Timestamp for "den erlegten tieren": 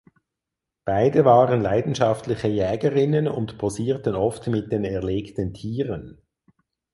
4.71-6.17